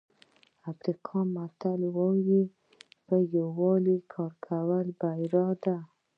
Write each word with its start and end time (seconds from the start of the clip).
افریقایي 0.71 1.29
متل 1.35 1.81
وایي 1.95 2.41
په 3.07 3.15
یووالي 3.35 3.97
کار 4.13 4.33
کول 4.45 4.87
بریا 4.99 5.47
ده. 5.63 5.77